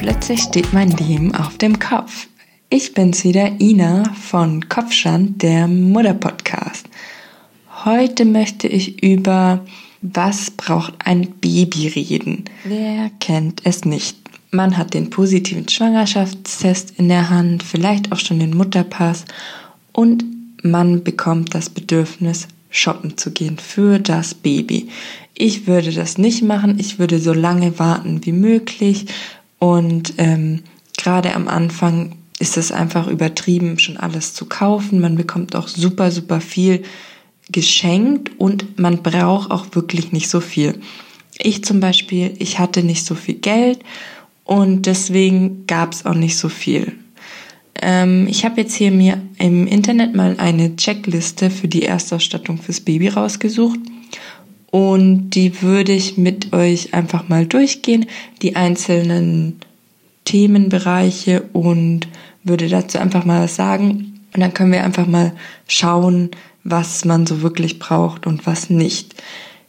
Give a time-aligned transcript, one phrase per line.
[0.00, 2.26] plötzlich steht mein Leben auf dem Kopf.
[2.70, 6.88] Ich bin's wieder, Ina von Kopfstand, der Mutter-Podcast.
[7.84, 9.62] Heute möchte ich über
[10.00, 12.46] was braucht ein Baby reden.
[12.64, 14.16] Wer kennt es nicht?
[14.50, 19.26] Man hat den positiven Schwangerschaftstest in der Hand, vielleicht auch schon den Mutterpass
[19.92, 20.24] und
[20.62, 24.88] man bekommt das Bedürfnis, shoppen zu gehen für das Baby.
[25.34, 26.78] Ich würde das nicht machen.
[26.78, 29.06] Ich würde so lange warten wie möglich.
[29.60, 30.64] Und ähm,
[30.96, 35.00] gerade am Anfang ist es einfach übertrieben, schon alles zu kaufen.
[35.00, 36.82] Man bekommt auch super, super viel
[37.52, 40.80] geschenkt und man braucht auch wirklich nicht so viel.
[41.38, 43.80] Ich zum Beispiel, ich hatte nicht so viel Geld
[44.44, 46.92] und deswegen gab es auch nicht so viel.
[47.80, 52.80] Ähm, ich habe jetzt hier mir im Internet mal eine Checkliste für die Erstausstattung fürs
[52.80, 53.78] Baby rausgesucht.
[54.70, 58.06] Und die würde ich mit euch einfach mal durchgehen,
[58.42, 59.60] die einzelnen
[60.24, 62.06] Themenbereiche und
[62.44, 64.20] würde dazu einfach mal was sagen.
[64.32, 65.32] Und dann können wir einfach mal
[65.66, 66.30] schauen,
[66.62, 69.14] was man so wirklich braucht und was nicht.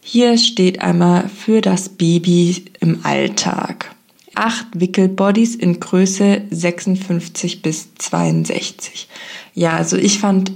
[0.02, 3.96] Hier steht einmal für das Baby im Alltag
[4.36, 9.08] acht Wickelbodies in Größe 56 bis 62.
[9.54, 10.52] Ja, also ich fand,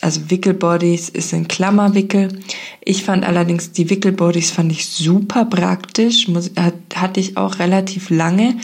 [0.00, 2.40] also Wickelbodies ist ein Klammerwickel.
[2.80, 8.10] Ich fand allerdings die Wickelbodies fand ich super praktisch, muss, hat, hatte ich auch relativ
[8.10, 8.56] lange.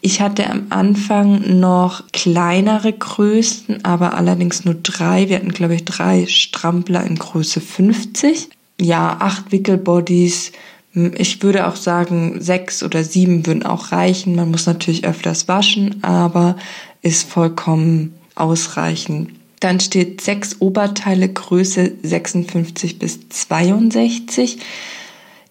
[0.00, 5.28] Ich hatte am Anfang noch kleinere Größen, aber allerdings nur drei.
[5.28, 8.48] Wir hatten, glaube ich, drei Strampler in Größe 50.
[8.80, 10.52] Ja, acht Wickelbodies
[10.94, 14.36] ich würde auch sagen, sechs oder sieben würden auch reichen.
[14.36, 16.56] Man muss natürlich öfters waschen, aber
[17.00, 19.30] ist vollkommen ausreichend.
[19.62, 24.58] Dann steht sechs Oberteile Größe 56 bis 62.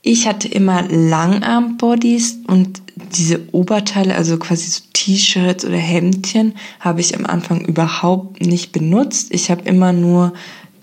[0.02, 2.82] Ich hatte immer Langarmbodies und
[3.16, 9.34] diese Oberteile, also quasi so T-Shirts oder Hemdchen, habe ich am Anfang überhaupt nicht benutzt.
[9.34, 10.34] Ich habe immer nur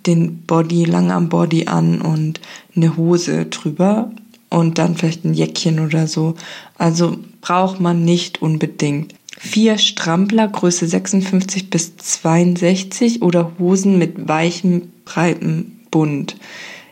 [0.06, 2.40] den Body, Langarmbody an und
[2.74, 4.10] eine Hose drüber
[4.48, 6.34] und dann vielleicht ein Jäckchen oder so.
[6.78, 9.17] Also braucht man nicht unbedingt.
[9.38, 16.36] Vier Strampler Größe 56 bis 62 oder Hosen mit weichem, breitem Bund.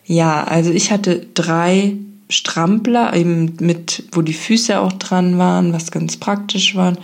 [0.04, 1.96] Ja, also ich hatte drei
[2.28, 6.96] Strampler, eben mit, wo die Füße auch dran waren, was ganz praktisch war.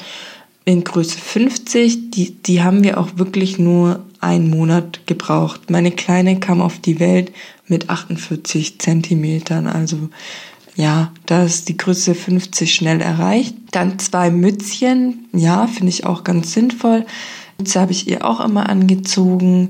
[0.65, 5.71] In Größe 50, die, die haben wir auch wirklich nur einen Monat gebraucht.
[5.71, 7.33] Meine Kleine kam auf die Welt
[7.67, 10.09] mit 48 Zentimetern, also
[10.75, 13.55] ja, da ist die Größe 50 schnell erreicht.
[13.72, 17.05] Dann zwei Mützchen, ja, finde ich auch ganz sinnvoll.
[17.59, 19.69] Mütze habe ich ihr auch immer angezogen.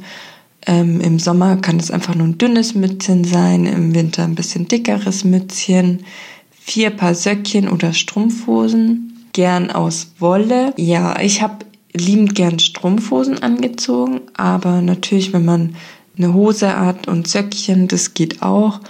[0.66, 4.68] Ähm, Im Sommer kann es einfach nur ein dünnes Mützchen sein, im Winter ein bisschen
[4.68, 6.04] dickeres Mützchen.
[6.50, 10.72] Vier Paar Söckchen oder Strumpfhosen, gern aus Wolle.
[10.76, 15.74] Ja, ich habe liebend gern Strumpfhosen angezogen, aber natürlich, wenn man
[16.16, 18.80] eine Hose hat und Söckchen, das geht auch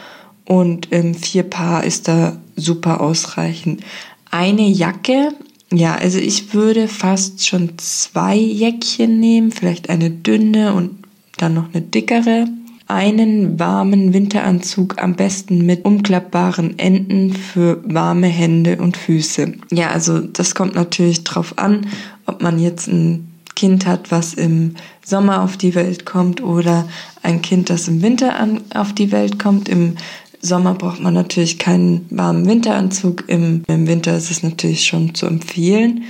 [0.52, 3.82] und ähm, vier Paar ist da super ausreichend.
[4.30, 5.32] Eine Jacke,
[5.72, 10.90] ja, also ich würde fast schon zwei Jäckchen nehmen, vielleicht eine dünne und
[11.38, 12.48] dann noch eine dickere.
[12.86, 19.54] Einen warmen Winteranzug am besten mit umklappbaren Enden für warme Hände und Füße.
[19.70, 21.86] Ja, also das kommt natürlich drauf an,
[22.26, 24.74] ob man jetzt ein Kind hat, was im
[25.04, 26.88] Sommer auf die Welt kommt oder
[27.22, 29.68] ein Kind, das im Winter an, auf die Welt kommt.
[29.68, 29.96] Im
[30.42, 33.24] Sommer braucht man natürlich keinen warmen Winteranzug.
[33.28, 36.02] Im, Im Winter ist es natürlich schon zu empfehlen.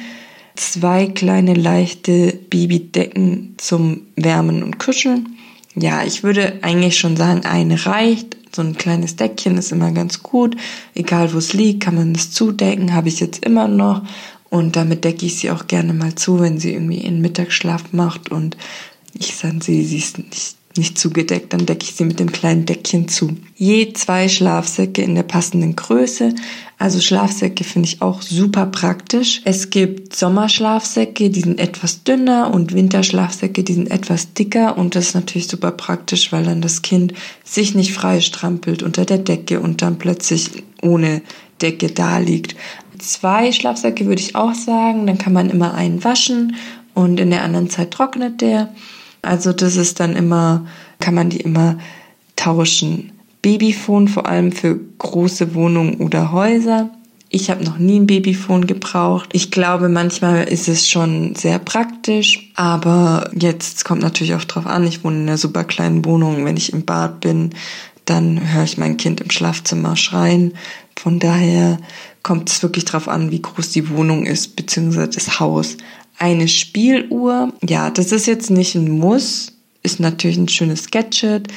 [0.57, 5.37] Zwei kleine leichte Babydecken zum Wärmen und Kuscheln.
[5.75, 8.37] Ja, ich würde eigentlich schon sagen, eine reicht.
[8.55, 10.57] So ein kleines Deckchen ist immer ganz gut.
[10.95, 12.95] Egal wo es liegt, kann man es zudecken.
[12.95, 14.03] Habe ich jetzt immer noch.
[14.49, 18.31] Und damit decke ich sie auch gerne mal zu, wenn sie irgendwie ihren Mittagsschlaf macht
[18.31, 18.57] und
[19.15, 22.67] ich dann sehe, sie ist nicht nicht zugedeckt, dann decke ich sie mit dem kleinen
[22.67, 23.37] Deckchen zu.
[23.57, 26.35] Je zwei Schlafsäcke in der passenden Größe.
[26.79, 29.41] Also Schlafsäcke finde ich auch super praktisch.
[29.45, 35.09] Es gibt Sommerschlafsäcke, die sind etwas dünner und Winterschlafsäcke, die sind etwas dicker und das
[35.09, 37.15] ist natürlich super praktisch, weil dann das Kind
[37.45, 41.23] sich nicht frei strampelt unter der Decke und dann plötzlich ohne
[41.61, 42.57] Decke da liegt.
[42.99, 46.57] Zwei Schlafsäcke würde ich auch sagen, dann kann man immer einen waschen
[46.95, 48.69] und in der anderen Zeit trocknet der.
[49.23, 50.67] Also das ist dann immer,
[50.99, 51.79] kann man die immer
[52.37, 53.13] tauschen.
[53.41, 56.91] Babyphone vor allem für große Wohnungen oder Häuser.
[57.29, 59.31] Ich habe noch nie ein Babyphone gebraucht.
[59.33, 64.87] Ich glaube, manchmal ist es schon sehr praktisch, aber jetzt kommt natürlich auch drauf an.
[64.87, 66.45] Ich wohne in einer super kleinen Wohnung.
[66.45, 67.51] Wenn ich im Bad bin,
[68.05, 70.53] dann höre ich mein Kind im Schlafzimmer schreien.
[70.99, 71.79] Von daher
[72.23, 75.79] kommt es wirklich drauf an, wie groß die Wohnung ist, beziehungsweise das Haus.
[76.23, 81.49] Eine Spieluhr, ja, das ist jetzt nicht ein Muss, ist natürlich ein schönes Gadget.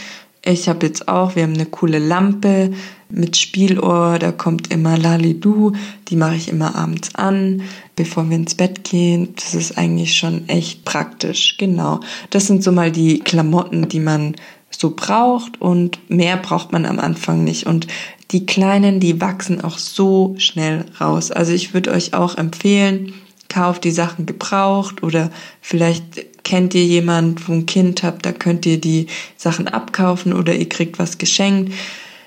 [0.43, 2.71] Ich habe jetzt auch, wir haben eine coole Lampe
[3.07, 5.73] mit Spieluhr, da kommt immer Lalidu,
[6.07, 7.61] die mache ich immer abends an,
[7.95, 9.35] bevor wir ins Bett gehen.
[9.35, 11.99] Das ist eigentlich schon echt praktisch, genau.
[12.31, 14.35] Das sind so mal die Klamotten, die man
[14.71, 17.67] so braucht und mehr braucht man am Anfang nicht.
[17.67, 17.85] Und
[18.31, 21.29] die Kleinen, die wachsen auch so schnell raus.
[21.29, 23.13] Also ich würde euch auch empfehlen,
[23.49, 25.31] kauft die Sachen gebraucht oder
[25.61, 29.07] vielleicht kennt ihr jemand, wo ein Kind habt, da könnt ihr die
[29.37, 31.73] Sachen abkaufen oder ihr kriegt was geschenkt.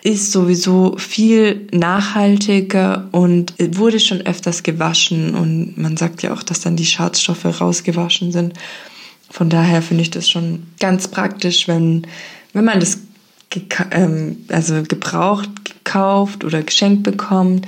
[0.03, 6.61] Ist sowieso viel nachhaltiger und wurde schon öfters gewaschen und man sagt ja auch, dass
[6.61, 8.55] dann die Schadstoffe rausgewaschen sind.
[9.31, 12.07] Von daher finde ich das schon ganz praktisch, wenn,
[12.53, 12.99] wenn man das
[13.91, 17.67] ähm, also gebraucht gekauft oder geschenkt bekommt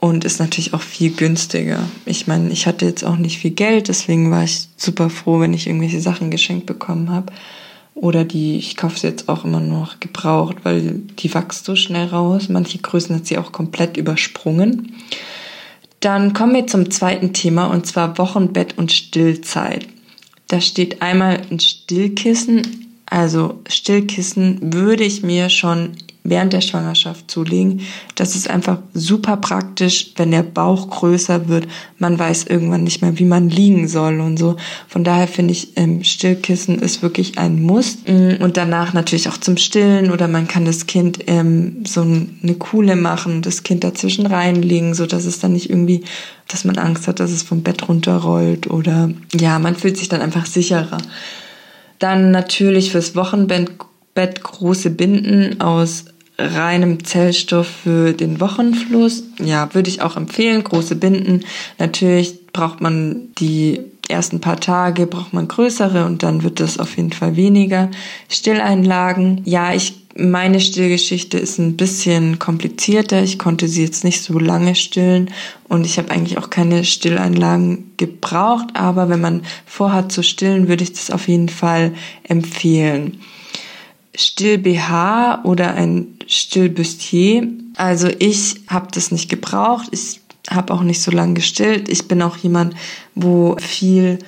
[0.00, 1.80] und ist natürlich auch viel günstiger.
[2.06, 5.52] Ich meine, ich hatte jetzt auch nicht viel Geld, deswegen war ich super froh, wenn
[5.52, 7.32] ich irgendwelche Sachen geschenkt bekommen habe.
[7.94, 12.06] Oder die, ich kaufe sie jetzt auch immer noch gebraucht, weil die wächst so schnell
[12.06, 12.48] raus.
[12.48, 14.94] Manche Größen hat sie auch komplett übersprungen.
[16.00, 19.86] Dann kommen wir zum zweiten Thema und zwar Wochenbett und Stillzeit.
[20.48, 22.96] Da steht einmal ein Stillkissen.
[23.04, 27.80] Also Stillkissen würde ich mir schon während der Schwangerschaft zulegen.
[28.14, 31.66] Das ist einfach super praktisch, wenn der Bauch größer wird.
[31.98, 34.56] Man weiß irgendwann nicht mehr, wie man liegen soll und so.
[34.86, 37.98] Von daher finde ich, ähm, Stillkissen ist wirklich ein Muss.
[38.06, 42.54] Mm, und danach natürlich auch zum Stillen oder man kann das Kind ähm, so eine
[42.58, 46.04] Kuhle machen, das Kind dazwischen reinlegen, so dass es dann nicht irgendwie,
[46.48, 50.20] dass man Angst hat, dass es vom Bett runterrollt oder ja, man fühlt sich dann
[50.20, 50.98] einfach sicherer.
[51.98, 53.72] Dann natürlich fürs Wochenbett
[54.14, 56.06] Bett große Binden aus
[56.38, 59.24] reinem Zellstoff für den Wochenfluss.
[59.42, 60.64] Ja, würde ich auch empfehlen.
[60.64, 61.44] Große Binden.
[61.78, 63.80] Natürlich braucht man die
[64.10, 67.90] ersten paar Tage braucht man größere und dann wird das auf jeden Fall weniger.
[68.28, 69.42] Stilleinlagen.
[69.44, 73.22] Ja, ich meine Stillgeschichte ist ein bisschen komplizierter.
[73.22, 75.30] Ich konnte sie jetzt nicht so lange stillen
[75.68, 80.82] und ich habe eigentlich auch keine Stilleinlagen gebraucht, aber wenn man vorhat zu stillen, würde
[80.82, 83.20] ich das auf jeden Fall empfehlen.
[84.20, 87.48] Still-BH oder ein Still-Bustier.
[87.76, 89.88] Also ich habe das nicht gebraucht.
[89.90, 91.88] Ich habe auch nicht so lange gestillt.
[91.88, 92.74] Ich bin auch jemand,
[93.14, 94.18] wo viel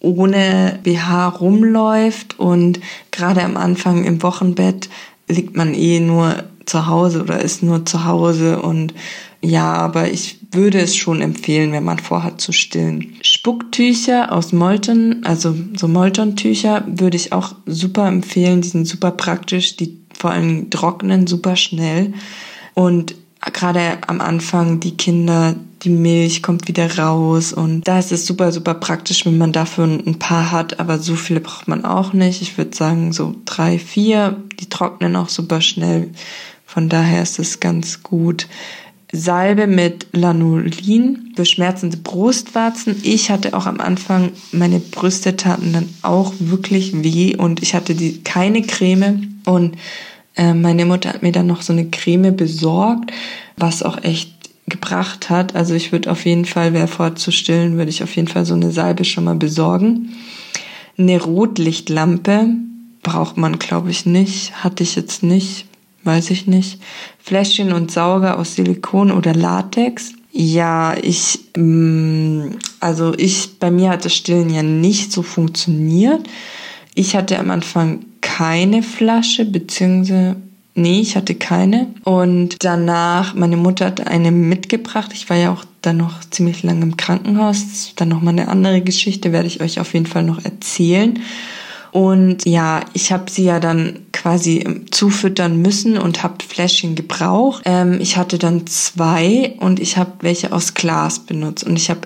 [0.00, 4.88] ohne BH rumläuft und gerade am Anfang im Wochenbett
[5.28, 8.94] liegt man eh nur zu Hause oder ist nur zu Hause und
[9.42, 13.14] ja, aber ich würde es schon empfehlen, wenn man vorhat zu stillen.
[13.22, 18.60] Spucktücher aus Molton, also so Molton-Tücher, würde ich auch super empfehlen.
[18.60, 22.12] Die sind super praktisch, die vor allem trocknen super schnell.
[22.74, 28.26] Und gerade am Anfang die Kinder, die Milch kommt wieder raus und da ist es
[28.26, 32.12] super, super praktisch, wenn man dafür ein paar hat, aber so viele braucht man auch
[32.12, 32.42] nicht.
[32.42, 36.10] Ich würde sagen so drei, vier, die trocknen auch super schnell.
[36.66, 38.46] Von daher ist es ganz gut.
[39.12, 42.96] Salbe mit Lanolin für schmerzende Brustwarzen.
[43.02, 47.94] Ich hatte auch am Anfang, meine Brüste taten dann auch wirklich weh und ich hatte
[47.94, 49.76] die, keine Creme und
[50.36, 53.12] äh, meine Mutter hat mir dann noch so eine Creme besorgt,
[53.56, 54.32] was auch echt
[54.68, 55.56] gebracht hat.
[55.56, 58.70] Also ich würde auf jeden Fall, wer vorzustillen, würde ich auf jeden Fall so eine
[58.70, 60.10] Salbe schon mal besorgen.
[60.96, 62.46] Eine Rotlichtlampe
[63.02, 64.62] braucht man, glaube ich, nicht.
[64.62, 65.66] Hatte ich jetzt nicht
[66.04, 66.80] weiß ich nicht.
[67.22, 70.12] Fläschchen und Sauger aus Silikon oder Latex.
[70.32, 76.20] Ja, ich, mm, also ich, bei mir hat das Stillen ja nicht so funktioniert.
[76.94, 80.36] Ich hatte am Anfang keine Flasche, beziehungsweise,
[80.74, 81.88] nee, ich hatte keine.
[82.04, 85.10] Und danach, meine Mutter hat eine mitgebracht.
[85.14, 87.62] Ich war ja auch dann noch ziemlich lange im Krankenhaus.
[87.62, 91.18] Das ist dann nochmal eine andere Geschichte, werde ich euch auf jeden Fall noch erzählen.
[91.92, 97.62] Und ja, ich habe sie ja dann quasi zufüttern müssen und habe Fläschchen gebraucht.
[97.64, 101.64] Ähm, ich hatte dann zwei und ich habe welche aus Glas benutzt.
[101.64, 102.02] Und ich habe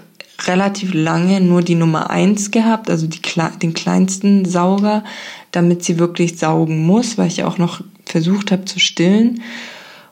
[0.46, 3.20] relativ lange nur die Nummer eins gehabt, also die,
[3.62, 5.04] den kleinsten Sauger,
[5.52, 9.42] damit sie wirklich saugen muss, weil ich auch noch versucht habe zu stillen.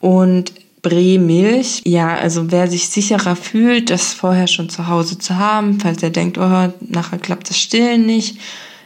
[0.01, 0.53] Und
[0.83, 6.03] Bremilch, ja, also wer sich sicherer fühlt, das vorher schon zu Hause zu haben, falls
[6.03, 8.39] er denkt, oh, nachher klappt das Stillen nicht,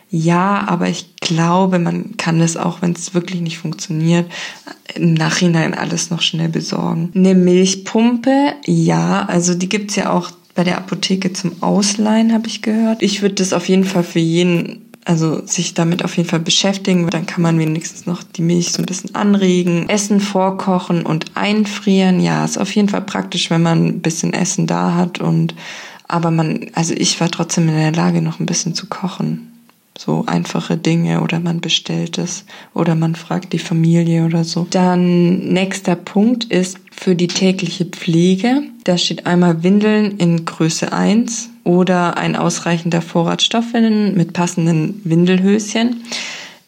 [0.09, 4.31] ja, aber ich glaube, man kann es auch, wenn es wirklich nicht funktioniert,
[4.95, 7.11] im Nachhinein alles noch schnell besorgen.
[7.15, 12.63] Eine Milchpumpe, ja, also die gibt's ja auch bei der Apotheke zum Ausleihen, habe ich
[12.63, 13.03] gehört.
[13.03, 17.09] Ich würde das auf jeden Fall für jeden Also sich damit auf jeden Fall beschäftigen,
[17.11, 19.89] dann kann man wenigstens noch die Milch so ein bisschen anregen.
[19.89, 24.67] Essen vorkochen und einfrieren, ja, ist auf jeden Fall praktisch, wenn man ein bisschen Essen
[24.67, 25.55] da hat und
[26.09, 29.56] aber man, also ich war trotzdem in der Lage, noch ein bisschen zu kochen
[29.99, 34.67] so einfache Dinge oder man bestellt es oder man fragt die Familie oder so.
[34.71, 38.63] Dann nächster Punkt ist für die tägliche Pflege.
[38.85, 46.03] Da steht einmal Windeln in Größe 1 oder ein ausreichender Vorrat Stoffwindeln mit passenden Windelhöschen.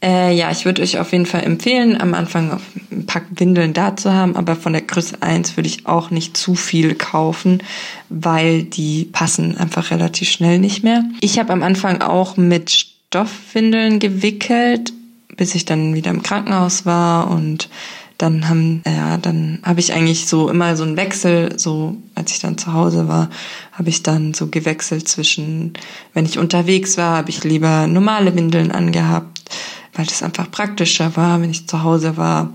[0.01, 2.61] Äh, ja, ich würde euch auf jeden Fall empfehlen, am Anfang
[2.93, 6.37] ein Pack Windeln da zu haben, aber von der Größe 1 würde ich auch nicht
[6.37, 7.65] zu viel kaufen,
[8.09, 11.03] weil die passen einfach relativ schnell nicht mehr.
[11.21, 14.93] Ich habe am Anfang auch mit Stoffwindeln gewickelt,
[15.35, 17.71] bis ich dann wieder im Krankenhaus war und
[18.19, 22.41] dann haben ja dann habe ich eigentlich so immer so einen Wechsel so als ich
[22.41, 23.31] dann zu Hause war
[23.73, 25.73] habe ich dann so gewechselt zwischen
[26.13, 29.39] wenn ich unterwegs war habe ich lieber normale Windeln angehabt
[29.95, 32.53] weil das einfach praktischer war wenn ich zu Hause war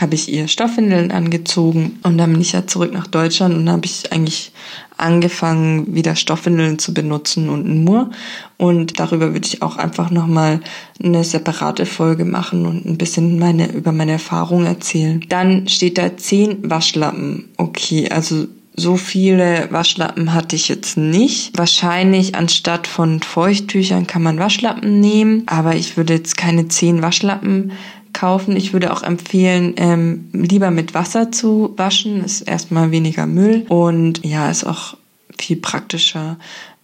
[0.00, 3.84] habe ich ihr Stoffwindeln angezogen und dann bin ich ja zurück nach Deutschland und habe
[3.84, 4.52] ich eigentlich
[4.96, 8.10] angefangen, wieder Stoffwindeln zu benutzen und nur.
[8.56, 10.60] Und darüber würde ich auch einfach nochmal
[11.02, 15.24] eine separate Folge machen und ein bisschen meine, über meine Erfahrungen erzählen.
[15.28, 17.48] Dann steht da zehn Waschlappen.
[17.56, 21.56] Okay, also so viele Waschlappen hatte ich jetzt nicht.
[21.58, 27.72] Wahrscheinlich anstatt von Feuchttüchern kann man Waschlappen nehmen, aber ich würde jetzt keine zehn Waschlappen
[28.12, 28.56] kaufen.
[28.56, 32.24] Ich würde auch empfehlen, ähm, lieber mit Wasser zu waschen.
[32.24, 34.96] Ist erstmal weniger Müll und ja, ist auch
[35.38, 36.36] viel praktischer.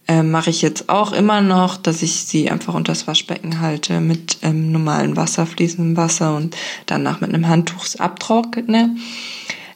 [0.07, 3.99] Ähm, Mache ich jetzt auch immer noch, dass ich sie einfach unter das Waschbecken halte
[3.99, 6.55] mit ähm, normalem Wasser, fließendem Wasser und
[6.85, 8.95] danach mit einem Handtuch abtrockne.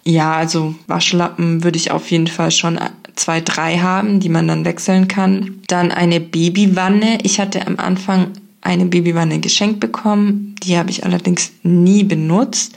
[0.04, 2.80] Ja, also Waschlappen würde ich auf jeden Fall schon
[3.16, 5.62] zwei, drei haben, die man dann wechseln kann.
[5.68, 7.20] Dann eine Babywanne.
[7.24, 8.28] Ich hatte am Anfang
[8.62, 10.56] eine Babywanne geschenkt bekommen.
[10.64, 12.74] Die habe ich allerdings nie benutzt.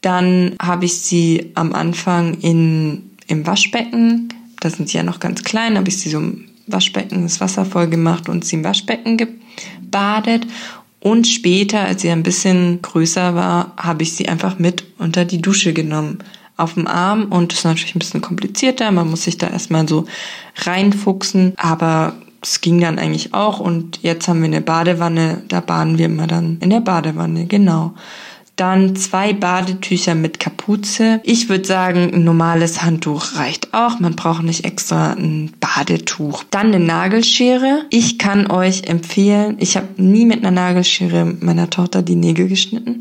[0.00, 5.42] Dann habe ich sie am Anfang in, im Waschbecken, da sind sie ja noch ganz
[5.44, 9.16] klein, habe ich sie so im Waschbecken das Wasser voll gemacht und sie im Waschbecken
[9.16, 10.46] gebadet.
[11.00, 15.40] Und später, als sie ein bisschen größer war, habe ich sie einfach mit unter die
[15.40, 16.18] Dusche genommen
[16.58, 18.90] auf dem Arm und das ist natürlich ein bisschen komplizierter.
[18.92, 20.04] Man muss sich da erstmal so
[20.56, 25.98] reinfuchsen, aber es ging dann eigentlich auch und jetzt haben wir eine Badewanne, da baden
[25.98, 27.94] wir immer dann in der Badewanne, genau.
[28.56, 31.20] Dann zwei Badetücher mit Kapuze.
[31.22, 34.00] Ich würde sagen, ein normales Handtuch reicht auch.
[34.00, 36.44] Man braucht nicht extra ein Badetuch.
[36.50, 37.86] Dann eine Nagelschere.
[37.88, 42.98] Ich kann euch empfehlen, ich habe nie mit einer Nagelschere meiner Tochter die Nägel geschnitten.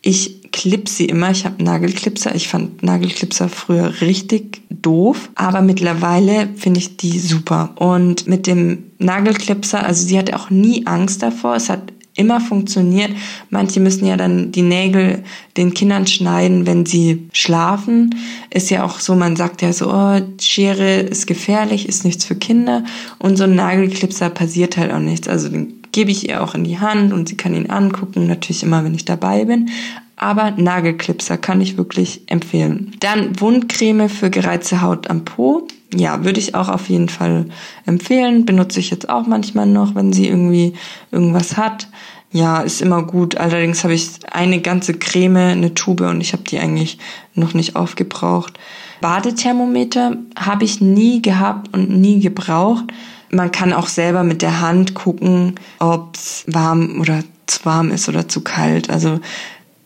[0.00, 1.30] Ich clip sie immer.
[1.30, 2.34] Ich habe Nagelclipser.
[2.34, 7.74] Ich fand Nagelclipser früher richtig doof, aber mittlerweile finde ich die super.
[7.76, 11.56] Und mit dem Nagelclipser, also sie hatte auch nie Angst davor.
[11.56, 13.12] Es hat immer funktioniert.
[13.48, 15.22] Manche müssen ja dann die Nägel
[15.56, 18.14] den Kindern schneiden, wenn sie schlafen.
[18.50, 22.34] Ist ja auch so, man sagt ja so, oh, Schere ist gefährlich, ist nichts für
[22.34, 22.84] Kinder.
[23.18, 25.28] Und so ein Nagelclipser passiert halt auch nichts.
[25.28, 28.62] Also den gebe ich ihr auch in die Hand und sie kann ihn angucken, natürlich
[28.62, 29.68] immer, wenn ich dabei bin.
[30.14, 32.92] Aber Nagelclipser kann ich wirklich empfehlen.
[33.00, 35.66] Dann Wundcreme für gereizte Haut am Po.
[35.92, 37.46] Ja, würde ich auch auf jeden Fall
[37.84, 38.46] empfehlen.
[38.46, 40.74] Benutze ich jetzt auch manchmal noch, wenn sie irgendwie
[41.10, 41.88] irgendwas hat.
[42.30, 43.36] Ja, ist immer gut.
[43.36, 46.98] Allerdings habe ich eine ganze Creme, eine Tube und ich habe die eigentlich
[47.34, 48.56] noch nicht aufgebraucht.
[49.00, 52.84] Badethermometer habe ich nie gehabt und nie gebraucht.
[53.30, 58.08] Man kann auch selber mit der Hand gucken, ob es warm oder zu warm ist
[58.08, 58.90] oder zu kalt.
[58.90, 59.20] Also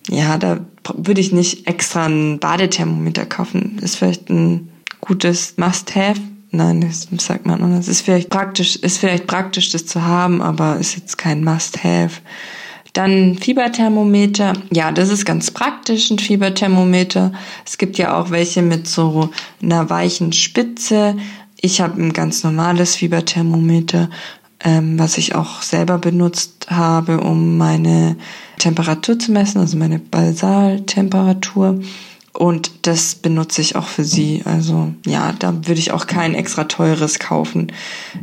[0.08, 0.60] ja, da
[0.94, 3.78] würde ich nicht extra ein Badethermometer kaufen.
[3.80, 4.70] Ist vielleicht ein
[5.00, 6.20] gutes Must-Have.
[6.50, 7.88] Nein, das sagt man anders.
[7.88, 12.20] Ist vielleicht praktisch, ist vielleicht praktisch, das zu haben, aber ist jetzt kein Must-Have.
[12.92, 14.52] Dann Fieberthermometer.
[14.70, 17.32] Ja, das ist ganz praktisch, ein Fieberthermometer.
[17.64, 19.30] Es gibt ja auch welche mit so
[19.62, 21.16] einer weichen Spitze.
[21.64, 24.10] Ich habe ein ganz normales Fieberthermometer,
[24.64, 28.16] ähm, was ich auch selber benutzt habe, um meine
[28.58, 31.80] Temperatur zu messen, also meine Basaltemperatur.
[32.32, 34.42] Und das benutze ich auch für sie.
[34.44, 37.70] Also ja, da würde ich auch kein extra teures kaufen.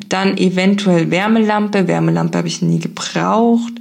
[0.10, 1.88] Dann eventuell Wärmelampe.
[1.88, 3.72] Wärmelampe habe ich nie gebraucht.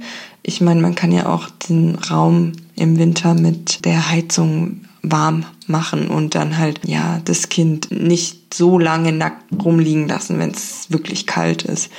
[0.41, 6.09] Ich meine, man kann ja auch den Raum im Winter mit der Heizung warm machen
[6.09, 11.27] und dann halt, ja, das Kind nicht so lange nackt rumliegen lassen, wenn es wirklich
[11.27, 11.89] kalt ist.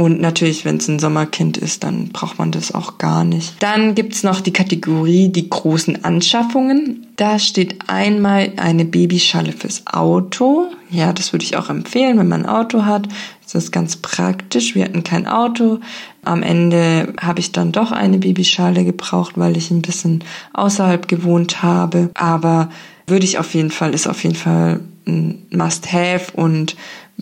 [0.00, 3.62] Und natürlich, wenn es ein Sommerkind ist, dann braucht man das auch gar nicht.
[3.62, 7.06] Dann gibt's noch die Kategorie die großen Anschaffungen.
[7.16, 10.68] Da steht einmal eine Babyschalle fürs Auto.
[10.88, 13.08] Ja, das würde ich auch empfehlen, wenn man ein Auto hat.
[13.42, 14.74] Das ist ganz praktisch.
[14.74, 15.80] Wir hatten kein Auto.
[16.24, 21.62] Am Ende habe ich dann doch eine Babyschale gebraucht, weil ich ein bisschen außerhalb gewohnt
[21.62, 22.08] habe.
[22.14, 22.70] Aber
[23.06, 26.74] würde ich auf jeden Fall, ist auf jeden Fall ein Must-Have und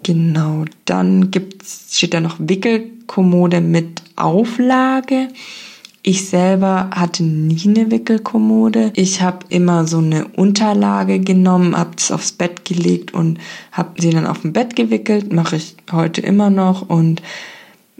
[0.02, 5.28] Genau, dann gibt's, steht da noch Wickelkommode mit Auflage.
[6.02, 8.93] Ich selber hatte nie eine Wickelkommode.
[8.95, 13.38] Ich habe immer so eine Unterlage genommen, habe es aufs Bett gelegt und
[13.73, 15.33] habe sie dann auf dem Bett gewickelt.
[15.33, 17.21] Mache ich heute immer noch und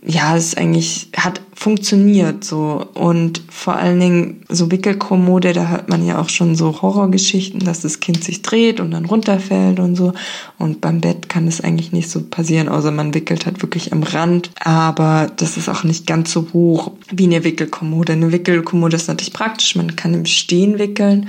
[0.07, 6.07] ja, es eigentlich hat funktioniert so und vor allen Dingen so Wickelkommode, da hört man
[6.07, 10.12] ja auch schon so Horrorgeschichten, dass das Kind sich dreht und dann runterfällt und so
[10.57, 14.05] und beim Bett kann das eigentlich nicht so passieren, außer man wickelt halt wirklich am
[14.05, 18.12] Rand, aber das ist auch nicht ganz so hoch wie eine Wickelkommode.
[18.12, 21.28] Eine Wickelkommode ist natürlich praktisch, man kann im Stehen wickeln,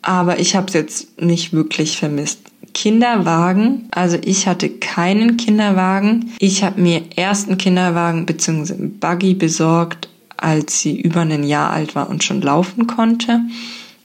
[0.00, 2.45] aber ich habe es jetzt nicht wirklich vermisst.
[2.76, 3.88] Kinderwagen.
[3.90, 6.32] Also ich hatte keinen Kinderwagen.
[6.38, 8.74] Ich habe mir erst einen Kinderwagen bzw.
[8.74, 13.40] einen Buggy besorgt, als sie über ein Jahr alt war und schon laufen konnte,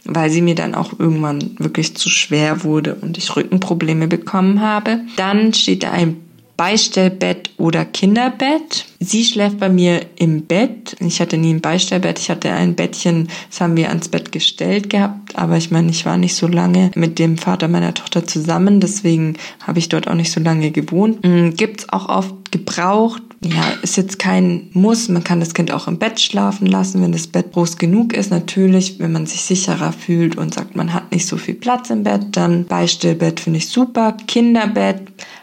[0.06, 5.02] weil sie mir dann auch irgendwann wirklich zu schwer wurde und ich Rückenprobleme bekommen habe.
[5.18, 6.22] Dann steht da ein
[6.62, 8.86] Beistellbett oder Kinderbett.
[9.00, 10.96] Sie schläft bei mir im Bett.
[11.00, 12.20] Ich hatte nie ein Beistellbett.
[12.20, 15.36] Ich hatte ein Bettchen, das haben wir ans Bett gestellt gehabt.
[15.36, 18.80] Aber ich meine, ich war nicht so lange mit dem Vater meiner Tochter zusammen.
[18.80, 21.26] Deswegen habe ich dort auch nicht so lange gewohnt.
[21.26, 23.24] Hm, gibt's auch oft gebraucht.
[23.44, 25.10] Ja, ist jetzt kein Muss.
[25.10, 28.30] Man kann das Kind auch im Bett schlafen lassen, wenn das Bett groß genug ist.
[28.30, 32.04] Natürlich, wenn man sich sicherer fühlt und sagt, man hat nicht so viel Platz im
[32.04, 34.16] Bett, dann Beistellbett finde ich super.
[34.28, 35.02] Kinderbett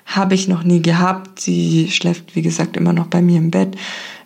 [0.09, 1.41] habe ich noch nie gehabt.
[1.41, 3.77] Sie schläft, wie gesagt, immer noch bei mir im Bett.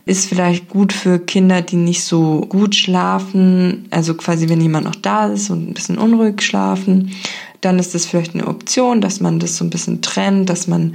[0.07, 4.97] Ist vielleicht gut für Kinder, die nicht so gut schlafen, also quasi wenn jemand noch
[4.97, 7.13] da ist und ein bisschen unruhig schlafen,
[7.61, 10.95] dann ist das vielleicht eine Option, dass man das so ein bisschen trennt, dass man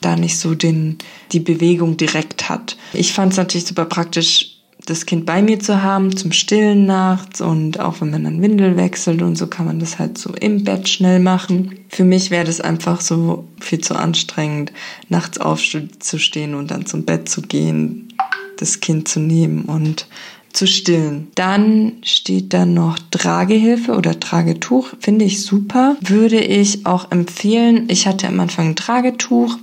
[0.00, 0.98] da nicht so den,
[1.32, 2.76] die Bewegung direkt hat.
[2.92, 4.53] Ich fand es natürlich super praktisch,
[4.86, 8.76] das Kind bei mir zu haben zum Stillen nachts und auch wenn man dann Windel
[8.76, 11.78] wechselt und so kann man das halt so im Bett schnell machen.
[11.88, 14.72] Für mich wäre das einfach so viel zu anstrengend,
[15.08, 18.12] nachts aufzustehen und dann zum Bett zu gehen,
[18.58, 20.06] das Kind zu nehmen und
[20.52, 21.28] zu stillen.
[21.34, 24.92] Dann steht da noch Tragehilfe oder Tragetuch.
[25.00, 25.96] Finde ich super.
[26.00, 27.86] Würde ich auch empfehlen.
[27.88, 29.56] Ich hatte am Anfang ein Tragetuch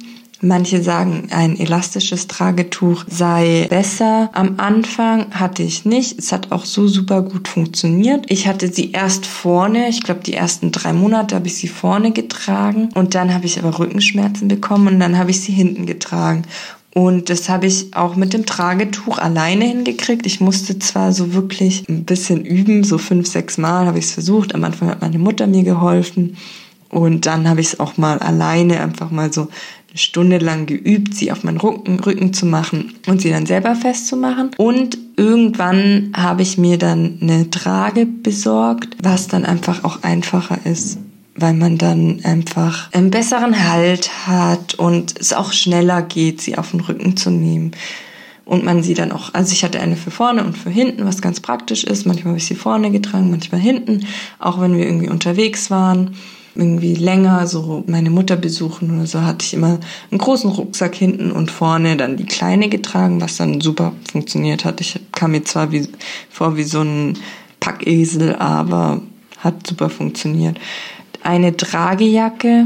[0.44, 4.32] Manche sagen, ein elastisches Tragetuch sei besser.
[4.34, 6.18] Am Anfang hatte ich nicht.
[6.18, 8.26] Es hat auch so super gut funktioniert.
[8.28, 12.12] Ich hatte sie erst vorne, ich glaube die ersten drei Monate habe ich sie vorne
[12.12, 16.44] getragen und dann habe ich aber Rückenschmerzen bekommen und dann habe ich sie hinten getragen.
[16.94, 20.26] Und das habe ich auch mit dem Tragetuch alleine hingekriegt.
[20.26, 24.12] Ich musste zwar so wirklich ein bisschen üben, so fünf, sechs Mal habe ich es
[24.12, 24.54] versucht.
[24.56, 26.36] Am Anfang hat meine Mutter mir geholfen.
[26.90, 29.48] Und dann habe ich es auch mal alleine einfach mal so
[29.92, 33.76] eine Stunde lang geübt, sie auf meinen Rücken, Rücken zu machen und sie dann selber
[33.76, 34.52] festzumachen.
[34.56, 40.98] Und irgendwann habe ich mir dann eine Trage besorgt, was dann einfach auch einfacher ist
[41.34, 46.72] weil man dann einfach einen besseren Halt hat und es auch schneller geht, sie auf
[46.72, 47.72] den Rücken zu nehmen.
[48.44, 51.22] Und man sie dann auch, also ich hatte eine für vorne und für hinten, was
[51.22, 52.06] ganz praktisch ist.
[52.06, 54.06] Manchmal habe ich sie vorne getragen, manchmal hinten,
[54.40, 56.16] auch wenn wir irgendwie unterwegs waren
[56.56, 61.32] irgendwie länger so meine Mutter besuchen oder so, hatte ich immer einen großen Rucksack hinten
[61.32, 64.82] und vorne dann die kleine getragen, was dann super funktioniert hat.
[64.82, 65.88] Ich kam mir zwar wie,
[66.30, 67.18] vor wie so ein
[67.60, 69.02] Packesel, aber
[69.38, 70.60] hat super funktioniert.
[71.24, 72.66] Eine Tragejacke,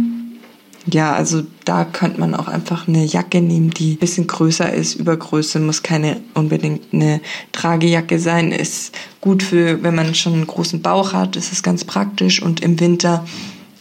[0.92, 4.96] ja, also da könnte man auch einfach eine Jacke nehmen, die ein bisschen größer ist.
[4.96, 7.22] Übergröße muss keine unbedingt eine
[7.54, 8.52] Tragejacke sein.
[8.52, 12.62] Ist gut für, wenn man schon einen großen Bauch hat, ist es ganz praktisch und
[12.62, 13.26] im Winter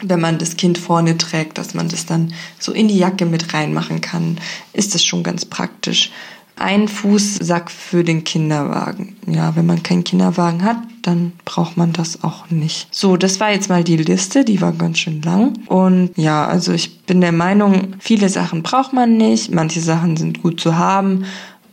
[0.08, 3.54] wenn man das Kind vorne trägt, dass man das dann so in die Jacke mit
[3.54, 4.38] reinmachen kann,
[4.72, 6.10] ist das schon ganz praktisch.
[6.56, 9.16] Ein Fußsack für den Kinderwagen.
[9.26, 12.86] Ja, wenn man keinen Kinderwagen hat, dann braucht man das auch nicht.
[12.92, 15.54] So, das war jetzt mal die Liste, die war ganz schön lang.
[15.66, 20.42] Und ja, also ich bin der Meinung, viele Sachen braucht man nicht, manche Sachen sind
[20.42, 21.24] gut zu haben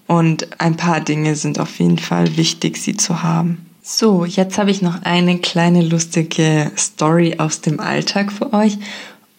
[0.08, 3.66] und ein paar Dinge sind auf jeden Fall wichtig, sie zu haben.
[3.84, 8.78] So, jetzt habe ich noch eine kleine lustige Story aus dem Alltag für euch.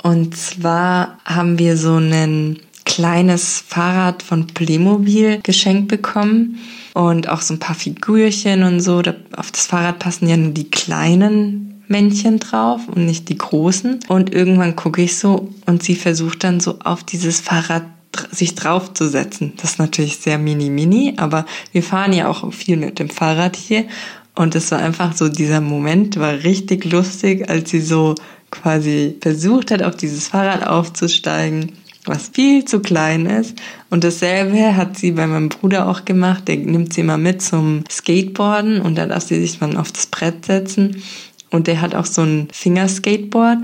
[0.02, 6.58] Und zwar haben wir so ein kleines Fahrrad von Playmobil geschenkt bekommen
[6.92, 9.00] und auch so ein paar Figürchen und so.
[9.36, 14.00] Auf das Fahrrad passen ja nur die kleinen Männchen drauf und nicht die großen.
[14.08, 17.84] Und irgendwann gucke ich so und sie versucht dann so auf dieses Fahrrad
[18.30, 19.54] sich draufzusetzen.
[19.56, 23.56] Das ist natürlich sehr mini mini, aber wir fahren ja auch viel mit dem Fahrrad
[23.56, 23.86] hier
[24.34, 28.14] und es war einfach so, dieser Moment war richtig lustig, als sie so
[28.50, 31.72] quasi versucht hat, auf dieses Fahrrad aufzusteigen,
[32.04, 33.56] was viel zu klein ist.
[33.90, 36.48] Und dasselbe hat sie bei meinem Bruder auch gemacht.
[36.48, 40.06] Der nimmt sie immer mit zum Skateboarden und dann darf sie sich dann auf das
[40.06, 41.02] Brett setzen.
[41.50, 43.58] Und der hat auch so ein Fingerskateboard.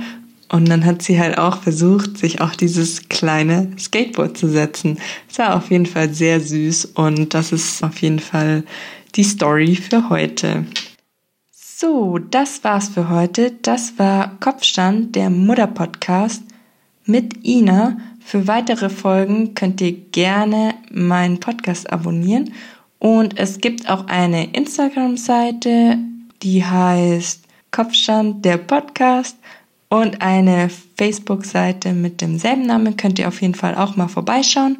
[0.51, 4.99] Und dann hat sie halt auch versucht, sich auf dieses kleine Skateboard zu setzen.
[5.31, 8.65] Es war auf jeden Fall sehr süß und das ist auf jeden Fall
[9.19, 10.65] die Story für heute.
[11.51, 13.51] So, das war's für heute.
[13.63, 16.45] Das war Kopfstand, der Mutter-Podcast
[17.05, 17.99] mit Ina.
[18.25, 22.53] Für weitere Folgen könnt ihr gerne meinen Podcast abonnieren.
[23.01, 25.99] Und es gibt auch eine Instagram-Seite,
[26.45, 29.37] die heißt Kopfstand, der Podcast.
[29.89, 34.79] Und eine Facebook-Seite mit demselben Namen könnt ihr auf jeden Fall auch mal vorbeischauen.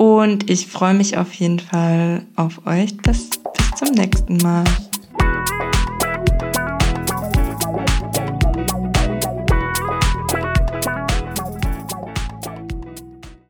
[0.00, 2.96] Und ich freue mich auf jeden Fall auf euch.
[2.96, 4.64] Bis, bis zum nächsten Mal.